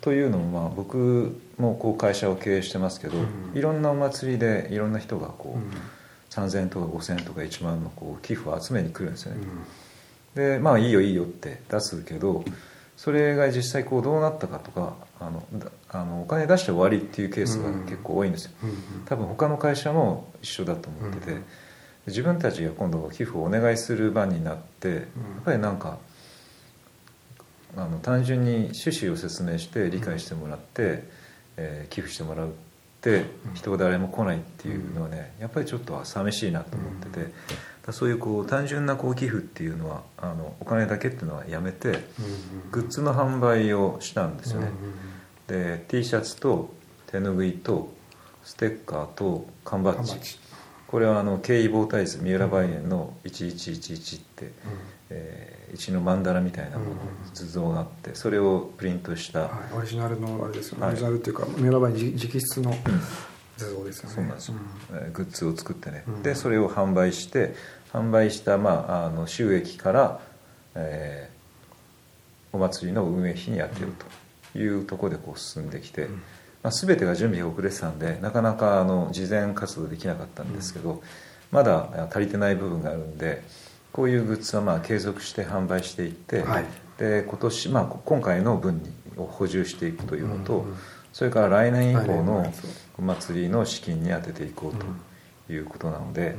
[0.00, 3.16] というのもまあ僕もこう会社を経営してますけど、
[3.54, 9.40] いろんなお祭りでいろんな人がこう、3,000円とか5,000円とか1万のこう寄付を集めに来るんですよね、
[10.34, 12.44] でまあいいよいいよって出すけど
[12.96, 15.42] それが実際こうどうなったかとかあの
[15.88, 18.52] あのお金出して終わりっていうケースが結構多いんですよ、
[19.06, 21.36] 多分他の会社も一緒だと思ってて、
[22.08, 25.04] 自分たちが今度寄付をお願いする番になってやっ
[25.44, 25.98] ぱりなんか
[27.76, 31.04] あの単純に趣旨を説明して理解してもらって、
[31.56, 32.50] えー、寄付してもらうっ
[33.00, 37.68] て人が誰も来ないっていうのはねやっぱりちょっと寂しいなと思ってて。
[37.92, 42.04] そういうこう単純なこう寄付っていうのはあのお金だけっていうのはやめて、
[42.70, 44.72] グッズの販売をしたんですよね、
[45.46, 46.70] で T シャツと
[47.06, 47.90] 手ぬぐいと
[48.44, 50.14] ステッカーと缶バッジ
[50.88, 54.52] これはあの経緯棒イ図三浦梅園の1111って、うん、
[55.10, 56.90] えー、一の曼荼羅みたいなもの、
[57.34, 62.74] 図像があってそれをプリントした、はい、オリジナルのあれですよね、はい、オリジナルっていうか三浦梅園直筆の
[63.58, 64.54] 図像ですよね、そうなんですよ、
[64.92, 67.54] うん、グッズを作ってね、でそれを販売して
[67.92, 70.20] 販売した、まあ、あの収益から、
[70.74, 73.92] えー、お祭りの運営費に充てる
[74.52, 76.22] というところでこう進んできて、うん
[76.62, 81.00] まあ、全てが準備が遅れてたんでなかなかあの事前活動できなかったんですけど、うん、
[81.52, 83.42] まだ足りてない部分があるんで
[83.92, 86.64] こういうグッズはまあ継続して販売していって、はい、
[86.98, 88.82] で今年、まあ、今回の分
[89.16, 90.76] を補充していくというのと、うんうん、
[91.12, 92.52] それから来年以降の
[92.98, 96.36] お祭りの資金に充てていこうということなので、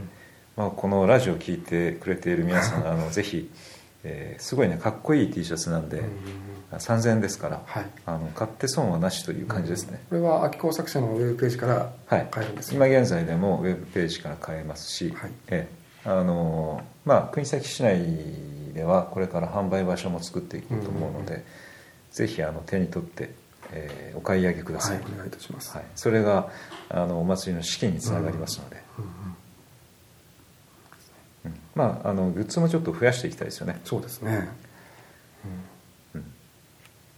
[0.55, 3.49] まあ、このラジオを聴いてくれている皆さんあのぜひ、
[4.03, 6.03] えー、すごいねかっこいい T シャツなんで。
[6.71, 15.67] 3000円ですから、はい、あの買って損はなしという感じですね、これは秋工作者のウェブページから買えるんです、ね、はい、今現在でもウェブページから買えますし、はい、え
[16.05, 17.99] あのまあ国東市内
[18.73, 21.43] ではこれから販売場所も作っていこうと思うので、うんうん、
[22.11, 23.33] ぜひあの手に取って、
[23.71, 26.49] えー、お買い上げください、はい、お願いいたします、はい、それが
[26.89, 29.11] あのお祭りの資金につながりますので、うんうん
[31.45, 33.81] うん、まああのグッズもちょっと増やしていきたいですよね。
[33.85, 34.49] そうですね、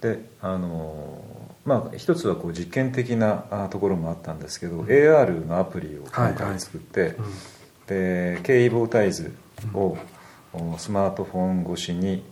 [0.02, 1.24] であの
[1.64, 7.26] まあ一つはこう実験的なところもあったんですけど、うん、AR のアプリを今回作って、はいはいうん、
[7.88, 9.34] で経緯棒タイズ
[9.74, 9.98] を
[10.78, 12.24] スマートフォン越しに、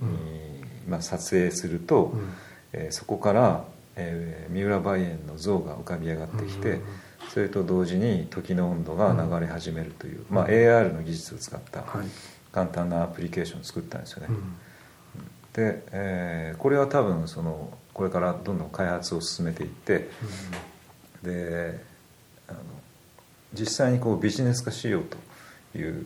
[0.88, 2.34] まあ、撮影すると、うん。
[2.74, 3.64] えーそこから、
[3.96, 6.86] えー三浦梅園の像が浮かび上がってきて、うんうんうん。
[7.30, 12.08] それと同時に時の温度が流れ始めるという、うんまあ、AR の技術を使ったはい。
[12.52, 14.56] 簡単なアプリケーションを作ったんですよね、うん
[15.54, 20.10] で、えーこれは多分そのこれからどんどん開発を進めていって
[21.24, 21.84] で
[22.48, 22.60] あの
[23.54, 26.06] 実際にこうビジネス化しようという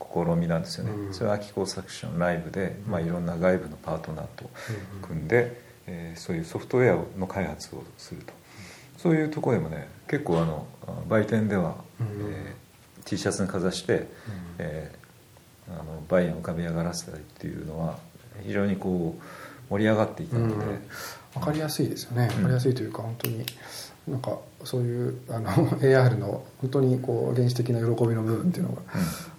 [0.00, 1.14] 試みなんですよね、うん。
[1.14, 4.50] それは秋工作ションライブで、まあ、いろんな外部のパートナーと
[5.02, 8.32] 組んで、えーそういうソフトウェアの開発をすると。
[8.98, 10.66] そういうところでもね結構あの
[11.08, 12.06] 売店では、うん。
[12.32, 14.06] えー T シャツにかざして、
[14.58, 15.00] えー
[15.72, 17.96] あのバイアンを浮かび上がらせたりっていうのは
[18.44, 19.22] 非常にこう
[19.70, 20.80] 盛り上がっていたので、うん。
[21.34, 22.28] 分かりやすいですよね。
[22.28, 23.44] 分かりやすいというか本当に
[24.08, 25.50] なんかそういうあの
[25.80, 28.86] AR の本当にこう原始的な喜びの部分っていうのがうん。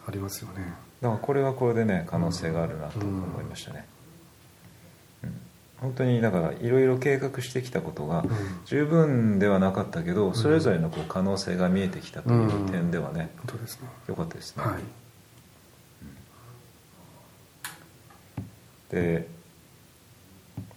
[0.08, 0.74] ありますよね。
[1.02, 3.86] だからこれはこれでね可能性があるなと思いましたね、
[5.24, 5.42] うん。
[5.80, 8.30] 本当にだからいろいろ計画してきたことがうん。
[8.66, 13.90] 十分ではなかったけどそれぞれのこう可能性が見えてきたという点ではね本当ですね。
[14.08, 15.01] 良かったですね、はい
[18.92, 19.28] で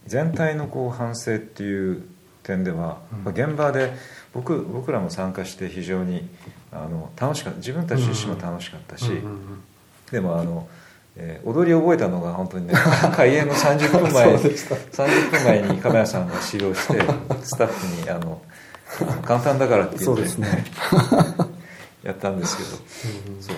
[0.06, 2.02] 全体のこう反省っていう
[2.42, 3.24] 点では、うん。
[3.24, 3.92] まあ現場で
[4.32, 6.28] 僕僕らも参加して非常に
[6.72, 7.58] あの楽しかった。
[7.58, 9.64] 自分たち自身も楽しかったし、うんうんうん
[10.10, 10.68] でもあの、
[11.16, 12.74] えー踊りを覚えたのが本当にね
[13.16, 14.74] 開演の30分前 そうでした。
[14.74, 17.00] 30分前に亀谷さんが指導して
[17.42, 18.40] スタッフにあの
[19.24, 20.64] 簡単だからって言って、ね。
[22.02, 22.68] やったんですけど。
[23.28, 23.42] うんうん。
[23.42, 23.56] そう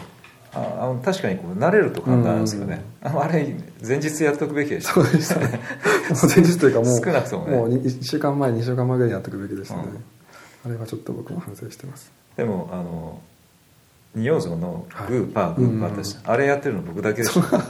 [0.56, 3.54] ああの確かにこう慣れると簡単なんですよね、あのあれ
[3.86, 4.94] 前日やっとくべきでした。
[4.94, 5.60] そうでしたね。
[6.34, 7.56] 前日というかもう少なくともね。
[7.56, 9.82] もう1週間前2週間前ぐらいにやっておくべきでしたね、
[10.64, 10.70] うん。
[10.70, 12.10] あれはちょっと僕も反省してます。
[12.36, 13.20] でもあの
[14.14, 17.56] 仁王像のグーパー、はいグーパーです、あれやってるの僕だけでした。
[17.56, 17.60] い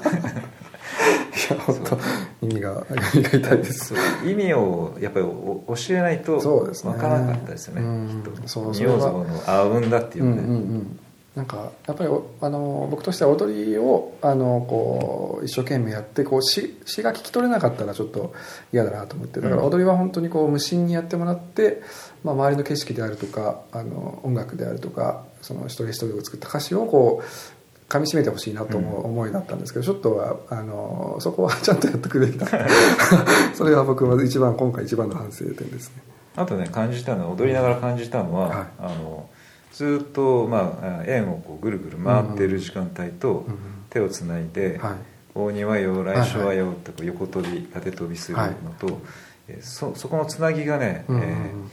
[1.51, 1.99] や本当
[2.47, 3.95] 意味が意味が痛いです。
[3.95, 3.99] そう。
[4.31, 8.23] 意味をやっぱりお教えないと分からなかったですよねうん。
[8.23, 8.49] きっと。
[8.49, 10.99] そう仁王像のあうんだっていううんね、うんうん
[11.37, 18.33] なんかやっぱりおあの僕としては踊りをあのこう一生懸命やってこう詩詩が聞き取れなかったらちょっと
[18.73, 19.69] 嫌だなと思ってだからうん。
[19.69, 21.83] 踊りは本当にこう無心にやってもらって、
[22.25, 32.47] まあ、周りの景色であるとかあの音楽であるとかその一人一人を作った歌詞をこう噛み締めてほしいなと思う思いだったんですけどちょっとはあのそこはちゃんとやってくべきだ。
[33.55, 36.03] それは僕は一番今回一番の反省点ですね。
[36.35, 38.67] あとね感じたのは踊りながら感じたのは、はい。
[38.79, 39.29] あの
[39.77, 43.45] ずっと、まあ、円をこうぐるぐる回ってる時間帯と
[43.91, 44.95] 手をつないではい
[45.37, 48.45] 「大庭よ来週はよ」ってこう横跳び縦跳びするの
[48.79, 49.01] と、
[49.49, 51.29] えーそそこのつなぎがね、うんうんうん。
[51.29, 51.69] えー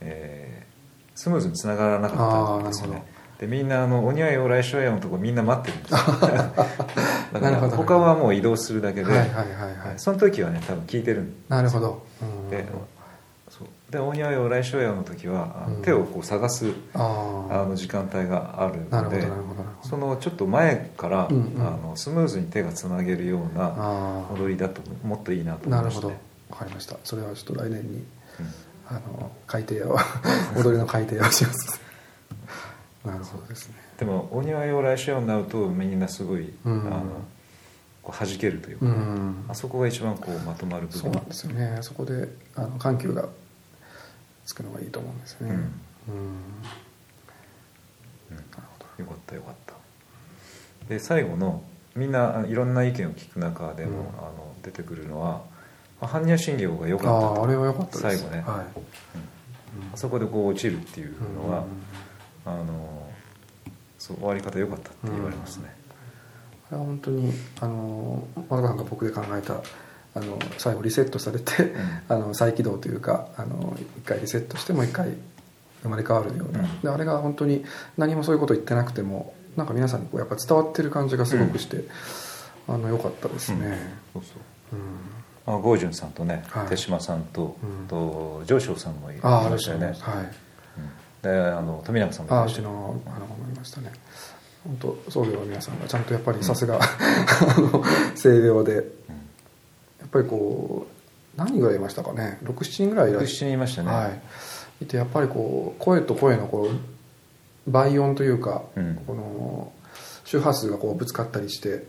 [0.00, 0.72] えー
[1.14, 3.04] スムーズにつながらなかったんですよね。
[3.38, 5.98] でみんなあの「おにわよ来週はよ」のとこみんな待ってるんですよ。
[7.32, 9.98] だから他はもう移動するだけで、はいはいはいはい。
[9.98, 12.50] その時はね多分聞いてるんですなるほど、うん。
[12.50, 12.64] で
[13.92, 16.98] で「大庭よ来週はよ」の時は手をこう探すあ
[17.68, 19.44] の時間帯があるのでなるほどなるほどなる
[19.76, 19.88] ほど。
[19.88, 21.60] そのちょっと前から、うんうん。
[21.60, 26.96] あのスムーズに手がつなげるようなあ踊りだともっといいなとあなるほど思いましたねわかりました。
[27.04, 28.04] それはちょっと来年にうん。
[28.88, 29.96] あの改定を
[30.56, 31.80] 踊りの改定をします。
[33.04, 33.74] なるほどですね。
[33.98, 36.86] でも「大庭よ来週よ」になるとみんなすごい、うん。
[36.86, 37.02] あの
[38.02, 39.44] こう弾けるというか、うん。
[39.48, 41.00] あそこが一番こうまとまる部分。
[41.02, 41.78] そうなんですよね。
[41.82, 43.28] そこであの緩急が
[44.44, 45.54] つくのがいいと思うんですよね。
[45.54, 45.58] うん。
[45.58, 45.60] うん。
[45.60, 45.64] う
[48.34, 48.42] んなる
[48.78, 49.04] ほど。
[49.04, 49.74] よかったよかった。
[50.88, 51.62] で最後の
[51.94, 54.06] みんないろんな意見を聞く中でも、うん。
[54.06, 55.42] あの出てくるのは
[56.00, 57.26] まあ般若心経が良かったと。
[57.36, 58.46] あああれは良かった最後ね、はい。
[58.46, 58.52] うん。
[59.92, 61.66] あそこでこう落ちるっていうのは、うん
[62.44, 63.08] あの
[63.98, 65.72] そう終わり方良かったって言われますね、
[66.70, 69.62] あれは本当にあの松川さんが僕で考えた
[70.14, 71.74] あの最後リセットされて、
[72.08, 75.14] あの再起動というかあの一回リセットしてもう一回
[75.82, 76.80] 生まれ変わるような、うん。
[76.80, 77.64] であれが本当に
[77.96, 81.84] 何もそういうこと言ってなくてもなんか皆さんにこうやっぱ伝わってる感じがすごくして、
[82.68, 83.78] あの良かったですね、
[84.12, 84.32] そうそ
[84.74, 84.76] う。
[84.76, 85.54] うん。
[85.54, 86.66] あ郷淳さんとね、はい。
[86.68, 87.88] 手島さんと,、うん。
[87.88, 90.24] と上昇さんもいましたよね、は
[91.22, 93.92] であの富永さんもいましのあの思いましたね。
[94.64, 97.84] 本当僧侶の皆さんがちゃんとやっぱりさすが、 あの
[98.14, 98.84] 性病でやっ
[100.12, 104.08] ぱりこう何人ぐらいいましたかね？67人ぐらいいらっ67し人いましたね、は
[104.80, 104.84] い。
[104.84, 109.02] いてやっぱりこう声と声のこう倍音というか、うん。
[109.06, 109.72] この
[110.24, 111.84] 周波数がこうぶつかったりして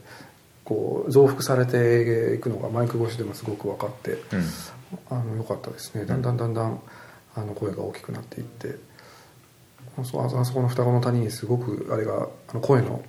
[0.66, 4.44] こう増幅されていくのがマイク越しでもすごく分かってうん。
[5.10, 6.06] あの良かったですね。
[6.06, 6.80] だんだんだんだん
[7.36, 8.76] あの声が大きくなっていって
[9.98, 13.04] あそこの双子の谷にすごくあれがあの声の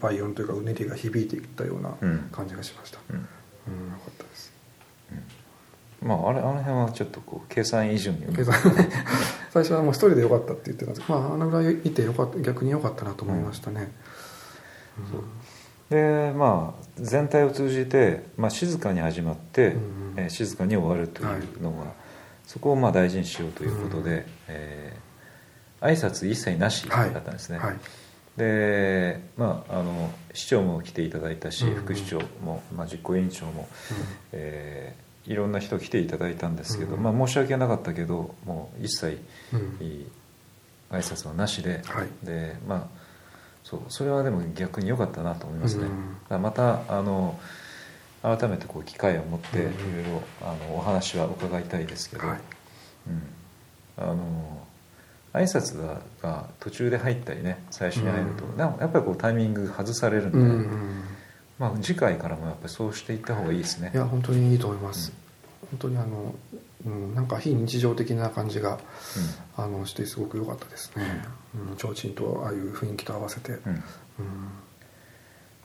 [0.00, 2.28] 倍音というかうねりが響いていったようなうん。
[2.30, 3.28] 感じがしました、うんうん
[3.68, 4.52] よかったです。
[6.02, 8.54] まああれあの辺はちょっとこう計算以上に計算。
[9.50, 13.90] 最初はもう一人でよかったって言ってたんですけど、まあ、あのぐらいいてよかった逆によかったなと思いましたね、
[15.90, 21.92] でまあ全体を通じて、まあ、静かに始まって、うんえー静かに終わるというのが、
[22.46, 25.08] そこをまあ大事にしようということで、えー
[25.80, 27.76] 挨拶一切なしだはいったんですね、はい
[28.38, 33.68] でまああの市長も来ていただいたし、うん副市長も、まあ、実行委員長も、
[34.32, 39.20] えーいろんな人来ていただいたんですけど、うんまあ、申し訳なかったけどもう一切
[39.52, 40.06] うん。
[40.90, 42.08] 挨拶はなしで、はい。
[42.22, 42.86] でまあ
[43.62, 47.38] そうそれはでも逆に良かったなと思いますね、うんだからまたあの
[48.22, 52.38] 改めてこう機会を持っていろいうんろあのお話は伺いたいですけど、はい。
[53.08, 53.22] うん、
[53.98, 54.66] あの
[55.32, 58.58] 挨拶がが途中で入ったりね最初に入ると、うん。
[58.58, 61.02] やっぱりこうタイミング外されるんで、うんうん
[61.58, 63.90] まあ、次回からもやっぱりそうしていった方がいいですね。
[63.92, 65.12] いや本当にいいと思います、
[65.70, 66.34] 本当にあの、
[66.86, 68.78] うん、なんか非日常的な感じが
[69.56, 71.04] あのしてすごく良かったですね、
[71.54, 73.72] うん、提灯とああいう雰囲気と合わせて、うんうん。
[73.72, 73.82] うん。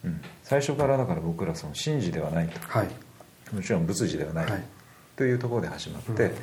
[0.06, 0.22] うん。
[0.44, 2.60] 最初からだから僕らその神事ではないと。
[2.68, 2.88] はい。
[3.54, 4.64] もちろん仏事ではない、はい。
[5.16, 6.36] というところで始まって、うん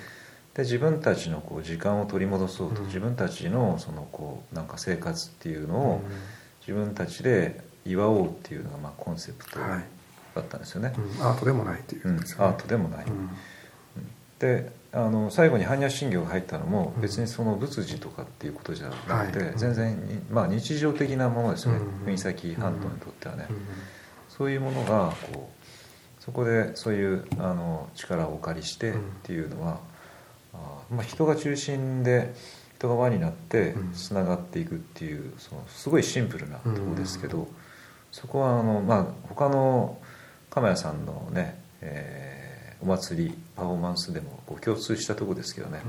[0.55, 2.86] で自分たちのこう時間を取り戻そうと、うん。
[2.86, 6.11] 自分たちのそのこうなんか生活っていうのをうん。
[6.61, 9.84] 自分たちで祝おうっていうのがまあコンセプトだはい。
[10.40, 11.26] ったんですよね、うん。
[11.26, 12.16] アートでもないっていううん。
[12.18, 13.30] アートでもない、うん。
[14.38, 17.03] であの最後に般若心経が入ったのもうん。
[17.03, 18.96] 別にその仏事とかっていうことじゃな
[19.26, 19.53] くて、はい。
[19.57, 23.57] 全然に、まあ、日常的なものですよね、うん国崎半島にとってはね、うん
[24.28, 29.78] そういうものがこうそこでそういうあの力をお借りしてっていうのは、あ
[30.53, 32.34] まあ、人が中心で
[32.76, 33.92] 人が輪になってうん。
[33.92, 37.46] つながっていくっていうそのすごいシンプルなところですけど、
[38.11, 39.98] そこはあの、まあ、他の
[40.51, 42.51] 鎌谷さんのね、えー
[42.82, 45.82] お祭りパフォーマンスでもこう共通したところですけどね、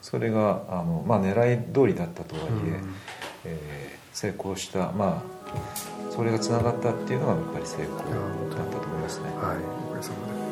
[0.00, 2.94] それがあの、まあ、狙い通りだったとはいえ、うん。
[3.44, 9.30] えー成功したまあそれがつながったっていうのがやっぱり成功だったと思いますね。
[9.30, 9.56] はい。
[9.88, 10.42] おかげさまで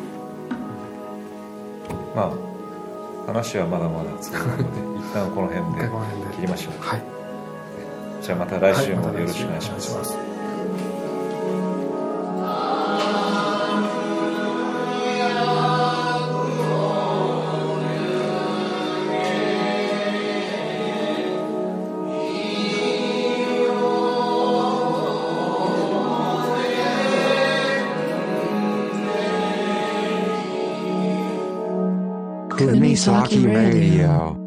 [2.16, 2.49] まあ
[3.26, 4.64] 話はまだまだ続くので
[5.00, 5.88] 一旦この辺で
[6.36, 7.02] 切りましょうはい。
[8.22, 10.29] じゃあまた来週もよろしくお願いします,、お願い
[33.00, 34.39] Misaki Radio.